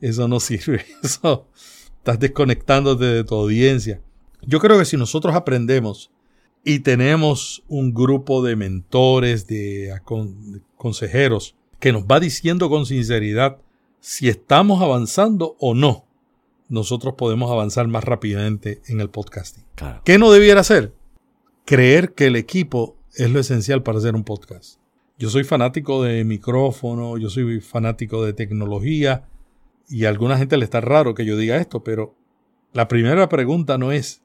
eso 0.00 0.28
no 0.28 0.40
sirve, 0.40 0.84
eso 1.02 1.46
estás 1.98 2.18
desconectándote 2.18 3.04
de 3.04 3.24
tu 3.24 3.34
audiencia. 3.34 4.00
Yo 4.42 4.60
creo 4.60 4.78
que 4.78 4.84
si 4.84 4.96
nosotros 4.96 5.34
aprendemos 5.34 6.10
y 6.64 6.80
tenemos 6.80 7.62
un 7.68 7.92
grupo 7.92 8.42
de 8.42 8.56
mentores, 8.56 9.46
de, 9.46 9.92
consejeros, 10.76 11.54
que 11.80 11.92
nos 11.92 12.04
va 12.04 12.20
diciendo 12.20 12.68
con 12.68 12.86
sinceridad 12.86 13.58
si 14.00 14.28
estamos 14.28 14.80
avanzando 14.82 15.56
o 15.58 15.74
no, 15.74 16.04
nosotros 16.68 17.14
podemos 17.16 17.50
avanzar 17.50 17.88
más 17.88 18.04
rápidamente 18.04 18.80
en 18.86 19.00
el 19.00 19.10
podcasting. 19.10 19.64
Claro. 19.74 20.02
¿Qué 20.04 20.18
no 20.18 20.30
debiera 20.30 20.60
hacer? 20.60 20.92
Creer 21.64 22.14
que 22.14 22.26
el 22.26 22.36
equipo 22.36 22.96
es 23.14 23.30
lo 23.30 23.40
esencial 23.40 23.82
para 23.82 23.98
hacer 23.98 24.14
un 24.14 24.24
podcast. 24.24 24.78
Yo 25.18 25.30
soy 25.30 25.44
fanático 25.44 26.02
de 26.04 26.22
micrófono, 26.24 27.18
yo 27.18 27.28
soy 27.28 27.60
fanático 27.60 28.24
de 28.24 28.32
tecnología 28.32 29.24
y 29.88 30.04
a 30.04 30.08
alguna 30.08 30.36
gente 30.36 30.56
le 30.56 30.64
está 30.64 30.80
raro 30.80 31.14
que 31.14 31.24
yo 31.24 31.36
diga 31.36 31.56
esto, 31.56 31.82
pero 31.82 32.14
la 32.72 32.88
primera 32.88 33.28
pregunta 33.28 33.78
no 33.78 33.92
es 33.92 34.22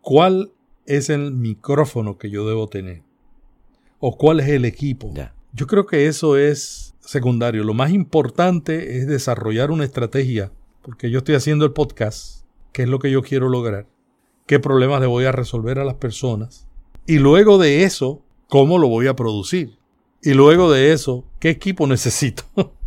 ¿cuál 0.00 0.52
es 0.86 1.10
el 1.10 1.32
micrófono 1.32 2.16
que 2.16 2.30
yo 2.30 2.48
debo 2.48 2.68
tener? 2.68 3.02
¿O 4.00 4.16
cuál 4.16 4.40
es 4.40 4.48
el 4.48 4.64
equipo? 4.64 5.12
Yo 5.52 5.66
creo 5.66 5.86
que 5.86 6.06
eso 6.06 6.36
es 6.36 6.94
secundario. 7.00 7.64
Lo 7.64 7.74
más 7.74 7.90
importante 7.90 8.98
es 8.98 9.06
desarrollar 9.06 9.70
una 9.70 9.84
estrategia, 9.84 10.52
porque 10.82 11.10
yo 11.10 11.18
estoy 11.18 11.34
haciendo 11.34 11.64
el 11.64 11.72
podcast, 11.72 12.44
qué 12.72 12.84
es 12.84 12.88
lo 12.88 12.98
que 12.98 13.10
yo 13.10 13.22
quiero 13.22 13.48
lograr, 13.48 13.86
qué 14.46 14.60
problemas 14.60 15.00
le 15.00 15.06
voy 15.06 15.24
a 15.24 15.32
resolver 15.32 15.78
a 15.78 15.84
las 15.84 15.94
personas, 15.94 16.66
y 17.06 17.18
luego 17.18 17.58
de 17.58 17.84
eso, 17.84 18.22
cómo 18.48 18.78
lo 18.78 18.88
voy 18.88 19.08
a 19.08 19.16
producir, 19.16 19.78
y 20.22 20.32
luego 20.32 20.70
de 20.70 20.92
eso, 20.92 21.24
qué 21.38 21.50
equipo 21.50 21.86
necesito. 21.86 22.44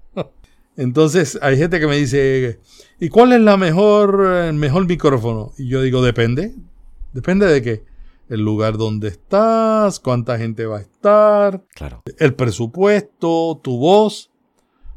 Entonces 0.82 1.38
hay 1.44 1.58
gente 1.58 1.80
que 1.80 1.86
me 1.86 1.96
dice, 1.96 2.60
¿y 3.00 3.10
cuál 3.10 3.34
es 3.34 3.40
la 3.42 3.56
mejor, 3.56 4.26
el 4.48 4.54
mejor 4.54 4.88
micrófono? 4.88 5.52
Y 5.58 5.68
yo 5.68 5.82
digo, 5.84 6.02
depende. 6.02 6.56
Depende 7.14 7.46
de 7.46 7.62
qué. 7.62 7.84
El 8.30 8.42
lugar 8.42 8.78
donde 8.78 9.10
estás, 9.10 10.00
cuánta 10.00 10.40
gente 10.40 10.66
va 10.66 10.78
a 10.78 10.82
estar, 10.82 11.64
Claro. 11.76 12.02
el 12.18 12.34
presupuesto, 12.34 13.60
tu 13.62 13.78
voz. 13.78 14.32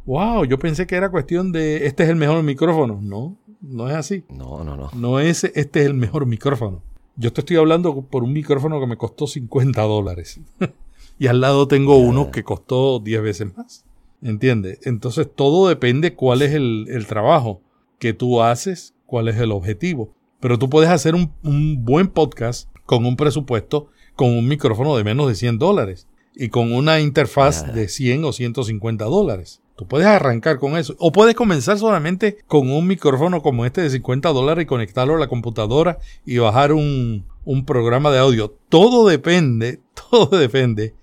Wow, 0.07 0.45
yo 0.47 0.59
pensé 0.59 0.87
que 0.87 0.95
era 0.95 1.11
cuestión 1.11 1.53
de 1.53 1.87
este 1.87 2.05
es 2.05 2.09
el 2.09 2.17
mejor 2.17 2.43
micrófono. 2.43 2.99
No, 3.03 3.37
No 3.61 3.89
es 3.89 3.95
así. 3.95 4.25
No, 4.31 4.65
no, 4.65 4.77
no. 4.77 4.91
No 4.95 5.21
es 5.21 5.45
este 5.45 5.81
es 5.81 5.87
el 5.87 5.95
mejor 5.95 6.25
micrófono. 6.25 6.83
Yo 7.17 7.31
te 7.33 7.43
estoy 7.43 7.57
hablando 7.59 8.03
por 8.03 8.23
un 8.25 8.33
micrófono 8.33 8.81
que 8.81 8.87
me 8.87 8.97
costó 8.97 9.27
50 9.27 9.83
dólares. 9.83 10.41
y 11.19 11.27
al 11.27 11.41
lado 11.43 11.69
tengo 11.69 11.97
uno 11.97 12.31
que 12.31 12.43
costó 12.43 13.01
10 13.01 13.23
veces 13.23 13.57
más. 13.57 13.85
¿Entiendes? 14.25 14.79
Entonces 14.85 15.29
todo 15.33 15.69
depende 15.69 16.15
cuál 16.15 16.41
es 16.41 16.55
el, 16.55 16.87
el, 16.89 17.07
trabajo 17.07 17.61
que 17.99 18.15
tú 18.15 18.41
haces, 18.41 18.95
cuál 19.05 19.29
es 19.29 19.37
el 19.37 19.53
objetivo. 19.53 20.15
Pero 20.41 20.59
tú 20.59 20.71
puedes 20.71 20.89
hacer 20.89 21.15
un, 21.15 21.31
un 21.43 21.85
buen 21.85 22.09
podcast 22.09 22.71
con 22.87 23.05
un 23.05 23.17
presupuesto, 23.17 23.89
con 24.17 24.31
un 24.31 24.49
micrófono 24.49 24.97
de 24.97 25.05
menos 25.05 25.29
de 25.29 25.35
100 25.35 25.59
dólares 25.59 26.09
y 26.35 26.49
con 26.49 26.73
una 26.73 27.01
interfaz 27.01 27.75
de 27.75 27.87
100 27.87 28.25
o 28.25 28.33
150 28.33 29.05
dólares. 29.05 29.61
Tú 29.77 29.87
puedes 29.87 30.07
arrancar 30.07 30.59
con 30.59 30.79
eso. 30.79 30.97
O 30.99 31.13
puedes 31.13 31.35
comenzar 31.35 31.79
solamente 31.79 32.39
con 32.47 32.71
un 32.71 32.87
micrófono 32.87 33.43
como 33.43 33.67
este 33.67 33.83
de 33.83 33.91
50 33.91 34.31
dólares 34.31 34.63
y 34.63 34.67
conectarlo 34.67 35.17
a 35.17 35.19
la 35.19 35.29
computadora 35.29 35.99
y 36.25 36.39
bajar 36.39 36.73
un, 36.73 37.27
un 37.45 37.67
programa 37.67 38.11
de 38.11 38.21
audio. 38.21 38.57
Todo 38.71 39.07
depende, 39.07 39.81
todo 40.11 40.39
depende 40.39 40.95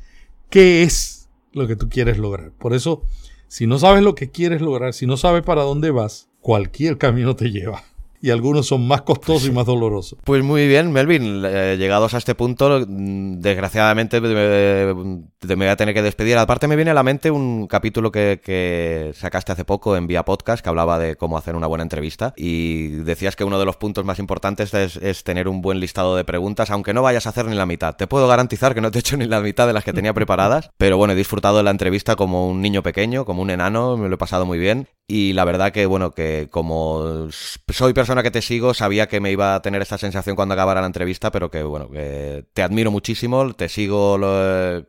qué 0.49 0.81
es 0.81 1.20
lo 1.53 1.67
que 1.67 1.75
tú 1.75 1.89
quieres 1.89 2.17
lograr. 2.17 2.51
Por 2.51 2.73
eso, 2.73 3.03
si 3.47 3.67
no 3.67 3.77
sabes 3.77 4.03
lo 4.03 4.15
que 4.15 4.29
quieres 4.29 4.61
lograr, 4.61 4.93
si 4.93 5.05
no 5.05 5.17
sabes 5.17 5.43
para 5.43 5.63
dónde 5.63 5.91
vas, 5.91 6.29
cualquier 6.39 6.97
camino 6.97 7.35
te 7.35 7.51
lleva 7.51 7.83
y 8.21 8.29
algunos 8.29 8.67
son 8.67 8.87
más 8.87 9.01
costosos 9.01 9.47
y 9.47 9.51
más 9.51 9.65
dolorosos. 9.65 10.19
Pues 10.23 10.43
muy 10.43 10.67
bien, 10.67 10.91
Melvin, 10.91 11.43
eh, 11.45 11.75
llegados 11.77 12.13
a 12.13 12.17
este 12.17 12.35
punto, 12.35 12.85
mm, 12.87 13.39
desgraciadamente 13.39 14.21
me, 14.21 15.55
voy 15.55 15.67
a 15.67 15.75
tener 15.75 15.93
que 15.93 16.01
despedir. 16.01 16.37
Aparte 16.37 16.67
me 16.67 16.75
viene 16.75 16.91
a 16.91 16.93
la 16.93 17.03
mente 17.03 17.31
un 17.31 17.67
capítulo 17.67 18.11
que, 18.11 18.39
que, 18.43 19.11
sacaste 19.15 19.51
hace 19.51 19.65
poco 19.65 19.97
en 19.97 20.07
Vía 20.07 20.23
Podcast 20.23 20.63
que 20.63 20.69
hablaba 20.69 20.99
de 20.99 21.15
cómo 21.15 21.37
hacer 21.37 21.55
una 21.55 21.67
buena 21.67 21.83
entrevista 21.83 22.33
y 22.37 22.87
decías 22.87 23.35
que 23.35 23.43
uno 23.43 23.59
de 23.59 23.65
los 23.65 23.77
puntos 23.77 24.05
más 24.05 24.19
importantes 24.19 24.73
es, 24.73 24.97
es, 24.97 25.23
tener 25.23 25.47
un 25.47 25.61
buen 25.61 25.79
listado 25.79 26.15
de 26.15 26.23
preguntas, 26.23 26.69
aunque 26.69 26.93
no 26.93 27.01
vayas 27.01 27.25
a 27.25 27.29
hacer 27.29 27.45
ni 27.45 27.55
la 27.55 27.65
mitad. 27.65 27.95
Te 27.95 28.07
puedo 28.07 28.27
garantizar 28.27 28.75
que 28.75 28.81
no 28.81 28.91
te 28.91 28.99
he 28.99 29.01
hecho 29.01 29.17
ni 29.17 29.25
la 29.25 29.41
mitad 29.41 29.67
de 29.67 29.73
las 29.73 29.83
que 29.83 29.93
tenía 29.93 30.13
preparadas, 30.13 30.69
pero 30.77 30.97
bueno, 30.97 31.13
he 31.13 31.15
disfrutado 31.17 31.57
de 31.57 31.63
la 31.63 31.71
entrevista 31.71 32.15
como 32.15 32.47
un 32.47 32.61
niño 32.61 32.83
pequeño, 32.83 33.25
como 33.25 33.41
un 33.41 33.49
enano, 33.49 33.97
me 33.97 34.09
lo 34.09 34.15
he 34.15 34.19
pasado 34.19 34.45
muy 34.45 34.59
bien 34.59 34.87
y 35.11 35.33
la 35.33 35.43
verdad 35.43 35.73
que 35.73 35.85
bueno, 35.85 36.11
que 36.11 36.47
como 36.49 37.27
soy 37.29 37.93
persona 37.93 38.10
que 38.21 38.31
te 38.31 38.41
sigo, 38.41 38.73
sabía 38.73 39.07
que 39.07 39.19
me 39.19 39.31
iba 39.31 39.55
a 39.55 39.61
tener 39.61 39.81
esta 39.81 39.97
sensación 39.97 40.35
cuando 40.35 40.53
acabara 40.53 40.81
la 40.81 40.87
entrevista, 40.87 41.31
pero 41.31 41.49
que 41.49 41.63
bueno, 41.63 41.89
que 41.89 42.45
te 42.53 42.61
admiro 42.61 42.91
muchísimo, 42.91 43.53
te 43.53 43.69
sigo 43.69 44.19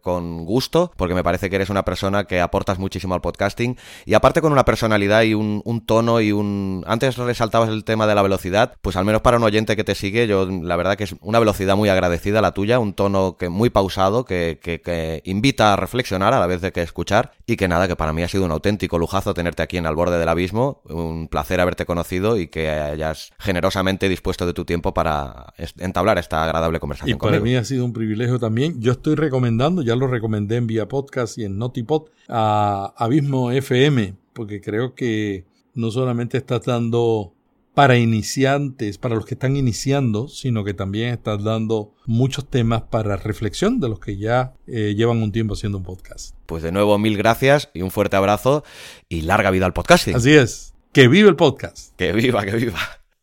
con 0.03 0.45
gusto, 0.45 0.93
porque 0.97 1.15
me 1.15 1.23
parece 1.23 1.49
que 1.49 1.57
eres 1.57 1.71
una 1.71 1.85
persona 1.85 2.25
que 2.25 2.41
aportas 2.41 2.79
muchísimo 2.79 3.15
al 3.15 3.21
podcasting 3.21 3.77
y 4.05 4.15
aparte 4.15 4.41
con 4.41 4.53
una 4.53 4.65
personalidad 4.65 5.23
y 5.23 5.35
un, 5.35 5.63
tono 5.87 6.21
y 6.21 6.33
un... 6.33 6.85
Antes 6.87 7.17
resaltabas 7.17 7.69
el 7.69 7.85
tema 7.85 8.07
de 8.07 8.15
la 8.15 8.23
velocidad, 8.23 8.75
pues 8.83 8.97
al 8.97 9.05
menos 9.05 9.23
para 9.23 9.37
un 9.37 9.45
oyente 9.45 9.77
que 9.77 9.85
te 9.85 9.95
sigue, 9.95 10.27
yo 10.27 10.47
la 10.47 10.77
verdad 10.77 10.97
que 10.97 11.05
es 11.05 11.15
una 11.21 11.39
velocidad 11.39 11.77
muy 11.77 11.89
agradecida 11.89 12.41
la 12.41 12.53
tuya, 12.53 12.79
un 12.79 12.95
tono 12.95 13.37
que 13.39 13.49
muy 13.49 13.71
pausado, 13.71 14.25
que, 14.25 14.59
que, 14.61 14.81
que 14.81 15.23
invita 15.25 15.73
a 15.73 15.77
reflexionar 15.77 16.35
a 16.35 16.41
la 16.41 16.47
vez 16.47 16.61
de 16.61 16.73
que 16.73 16.83
escuchar 16.83 17.33
y 17.47 17.57
que 17.57 17.69
nada, 17.69 17.89
que 17.89 17.97
para 17.97 18.13
mí 18.13 18.23
ha 18.23 18.29
sido 18.29 18.45
un 18.45 18.51
auténtico 18.51 18.99
lujazo 18.99 19.35
tenerte 19.35 19.63
aquí 19.63 19.77
en 19.77 19.87
al 19.87 19.95
borde 19.95 20.19
del 20.19 20.29
abismo. 20.29 20.83
Un 20.85 21.29
placer 21.29 21.61
haberte 21.61 21.87
conocido 21.87 22.39
y 22.39 22.49
que 22.49 22.71
hayas 22.71 23.12
generosamente 23.39 24.09
dispuesto 24.09 24.47
de 24.47 24.53
tu 24.53 24.65
tiempo 24.65 24.95
para 24.95 25.53
entablar 25.79 26.19
esta 26.19 26.45
agradable 26.45 26.81
conversación. 26.81 27.17
Y 27.17 27.21
para 27.21 27.41
mí 27.41 27.55
ha 27.57 27.65
sido 27.65 27.85
un 27.85 27.93
privilegio 27.93 28.39
también. 28.39 28.81
Yo 28.81 28.93
estoy 28.93 29.15
recomendando, 29.15 29.83
ya 29.83 29.97
lo 29.97 30.07
recomendé 30.07 30.57
en 30.57 30.67
Vía 30.67 30.89
Podcast 30.89 31.39
y 31.39 31.45
en 31.45 31.59
Notipod, 31.59 32.09
a 32.29 32.95
Abismo 32.97 33.51
FM, 33.51 34.15
porque 34.33 34.61
creo 34.61 34.95
que 34.95 35.45
no 35.75 35.91
solamente 35.91 36.39
estás 36.39 36.63
dando 36.63 37.35
para 37.75 37.97
iniciantes, 37.97 38.99
para 38.99 39.15
los 39.15 39.25
que 39.25 39.35
están 39.35 39.57
iniciando, 39.57 40.29
sino 40.29 40.65
que 40.65 40.75
también 40.75 41.15
estás 41.15 41.43
dando 41.43 41.95
muchos 42.05 42.49
temas 42.49 42.83
para 42.83 43.17
reflexión 43.17 43.81
de 43.81 43.89
los 43.89 43.99
que 43.99 44.19
ya 44.19 44.55
eh, 44.67 44.95
llevan 44.97 45.23
un 45.23 45.33
tiempo 45.33 45.55
haciendo 45.55 45.79
un 45.79 45.85
podcast. 45.85 46.37
Pues 46.47 46.63
de 46.63 46.73
nuevo, 46.73 46.99
mil 46.99 47.17
gracias 47.17 47.71
y 47.73 47.83
un 47.83 47.91
fuerte 47.91 48.17
abrazo 48.17 48.63
y 49.09 49.23
larga 49.23 49.51
vida 49.51 49.67
al 49.67 49.73
podcasting. 49.73 50.15
Así 50.15 50.33
es. 50.33 50.75
Que 50.93 51.09
vive 51.09 51.29
el 51.31 51.37
podcast. 51.37 51.97
Que 51.97 52.13
viva, 52.13 52.45
que 52.45 52.57
viva. 52.57 52.79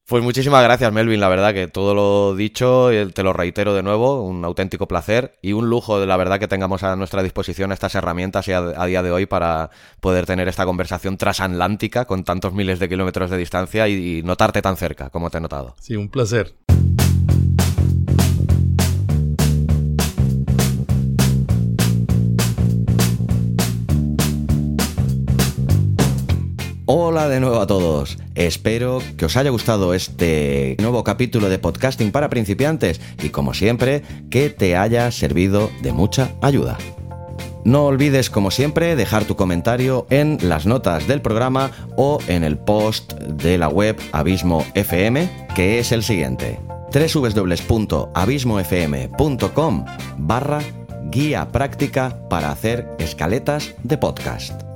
Pues 0.09 0.23
muchísimas 0.23 0.63
gracias, 0.63 0.91
Melvin. 0.91 1.19
La 1.19 1.29
verdad 1.29 1.53
que 1.53 1.67
todo 1.67 1.93
lo 1.93 2.35
dicho, 2.35 2.89
te 3.13 3.21
lo 3.21 3.31
reitero 3.31 3.75
de 3.75 3.83
nuevo, 3.83 4.23
un 4.23 4.43
auténtico 4.43 4.87
placer 4.87 5.37
y 5.43 5.53
un 5.53 5.69
lujo, 5.69 5.99
de 5.99 6.07
la 6.07 6.17
verdad, 6.17 6.39
que 6.39 6.47
tengamos 6.47 6.81
a 6.81 6.95
nuestra 6.95 7.21
disposición 7.21 7.71
estas 7.71 7.93
herramientas 7.93 8.49
a, 8.49 8.85
día 8.87 9.03
de 9.03 9.11
hoy 9.11 9.27
para 9.27 9.69
poder 9.99 10.25
tener 10.25 10.47
esta 10.47 10.65
conversación 10.65 11.17
transatlántica 11.17 12.05
con 12.05 12.23
tantos 12.23 12.53
miles 12.53 12.79
de 12.79 12.89
kilómetros 12.89 13.29
de 13.29 13.37
distancia 13.37 13.87
y 13.87 14.23
notarte 14.23 14.63
tan 14.63 14.77
cerca 14.77 15.11
como 15.11 15.29
te 15.29 15.37
he 15.37 15.41
notado. 15.41 15.75
Sí, 15.79 15.95
un 15.95 16.09
placer. 16.09 16.55
Hola 26.91 27.29
de 27.29 27.39
nuevo 27.39 27.61
a 27.61 27.67
todos. 27.67 28.17
Espero 28.33 28.99
que 29.15 29.25
os 29.25 29.37
haya 29.37 29.51
gustado 29.51 29.93
este 29.93 30.75
nuevo 30.79 31.03
capítulo 31.03 31.47
de 31.47 31.59
podcasting 31.59 32.11
para 32.11 32.31
principiantes 32.31 32.99
y 33.21 33.29
como 33.29 33.53
siempre 33.53 34.01
que 34.31 34.49
te 34.49 34.75
haya 34.75 35.11
servido 35.11 35.69
de 35.83 35.93
mucha 35.93 36.31
ayuda. 36.41 36.79
No 37.63 37.85
olvides, 37.85 38.31
como 38.31 38.49
siempre, 38.49 38.95
dejar 38.95 39.25
tu 39.25 39.35
comentario 39.35 40.07
en 40.09 40.39
las 40.41 40.65
notas 40.65 41.07
del 41.07 41.21
programa 41.21 41.69
o 41.95 42.17
en 42.27 42.43
el 42.43 42.57
post 42.57 43.13
de 43.13 43.59
la 43.59 43.67
web 43.67 43.95
Abismo 44.11 44.65
FM, 44.73 45.47
que 45.53 45.77
es 45.77 45.91
el 45.91 46.01
siguiente: 46.01 46.59
www.abismofm.com 46.91 49.85
barra 50.17 50.61
guía 51.11 51.51
práctica 51.51 52.19
para 52.31 52.51
hacer 52.51 52.87
escaletas 52.97 53.75
de 53.83 53.99
podcast. 53.99 54.68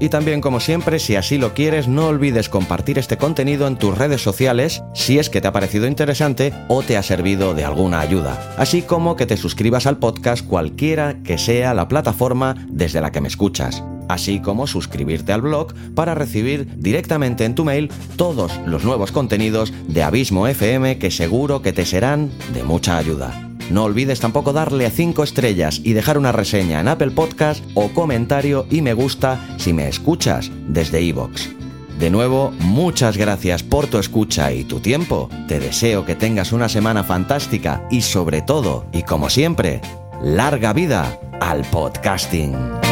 Y 0.00 0.08
también, 0.08 0.40
como 0.40 0.60
siempre, 0.60 0.98
si 0.98 1.14
así 1.14 1.38
lo 1.38 1.54
quieres, 1.54 1.86
no 1.86 2.06
olvides 2.06 2.48
compartir 2.48 2.98
este 2.98 3.18
contenido 3.18 3.66
en 3.66 3.76
tus 3.76 3.96
redes 3.96 4.22
sociales 4.22 4.82
si 4.94 5.18
es 5.18 5.30
que 5.30 5.40
te 5.40 5.48
ha 5.48 5.52
parecido 5.52 5.86
interesante 5.86 6.52
o 6.68 6.82
te 6.82 6.96
ha 6.96 7.02
servido 7.02 7.54
de 7.54 7.64
alguna 7.64 8.00
ayuda. 8.00 8.54
Así 8.56 8.82
como 8.82 9.14
que 9.14 9.26
te 9.26 9.36
suscribas 9.36 9.86
al 9.86 9.98
podcast 9.98 10.46
cualquiera 10.46 11.22
que 11.22 11.38
sea 11.38 11.74
la 11.74 11.86
plataforma 11.86 12.56
desde 12.68 13.00
la 13.00 13.12
que 13.12 13.20
me 13.20 13.28
escuchas 13.28 13.84
así 14.08 14.40
como 14.40 14.66
suscribirte 14.66 15.32
al 15.32 15.42
blog 15.42 15.72
para 15.94 16.14
recibir 16.14 16.68
directamente 16.76 17.44
en 17.44 17.54
tu 17.54 17.64
mail 17.64 17.90
todos 18.16 18.52
los 18.66 18.84
nuevos 18.84 19.12
contenidos 19.12 19.72
de 19.86 20.02
Abismo 20.02 20.46
FM 20.48 20.98
que 20.98 21.10
seguro 21.10 21.62
que 21.62 21.72
te 21.72 21.86
serán 21.86 22.30
de 22.52 22.64
mucha 22.64 22.98
ayuda. 22.98 23.49
No 23.70 23.84
olvides 23.84 24.20
tampoco 24.20 24.52
darle 24.52 24.86
a 24.86 24.90
5 24.90 25.22
estrellas 25.22 25.80
y 25.84 25.92
dejar 25.92 26.18
una 26.18 26.32
reseña 26.32 26.80
en 26.80 26.88
Apple 26.88 27.12
Podcast 27.12 27.64
o 27.74 27.90
comentario 27.90 28.66
y 28.70 28.82
me 28.82 28.94
gusta 28.94 29.56
si 29.58 29.72
me 29.72 29.88
escuchas 29.88 30.50
desde 30.66 31.00
iVoox. 31.02 31.60
De 31.98 32.10
nuevo, 32.10 32.52
muchas 32.60 33.16
gracias 33.16 33.62
por 33.62 33.86
tu 33.86 33.98
escucha 33.98 34.52
y 34.52 34.64
tu 34.64 34.80
tiempo. 34.80 35.28
Te 35.46 35.60
deseo 35.60 36.04
que 36.04 36.16
tengas 36.16 36.52
una 36.52 36.68
semana 36.68 37.04
fantástica 37.04 37.86
y 37.90 38.00
sobre 38.00 38.42
todo, 38.42 38.86
y 38.92 39.02
como 39.02 39.28
siempre, 39.28 39.82
larga 40.22 40.72
vida 40.72 41.20
al 41.40 41.62
podcasting. 41.66 42.89